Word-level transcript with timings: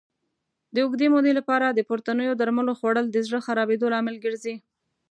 د 0.73 0.75
اوږدې 0.83 1.07
مودې 1.13 1.31
لپاره 1.39 1.65
د 1.69 1.79
پورتنیو 1.89 2.37
درملو 2.41 2.73
خوړل 2.79 3.05
د 3.11 3.17
زړه 3.27 3.39
خرابېدو 3.47 3.91
لامل 3.93 4.15
ګرځي. 4.25 4.55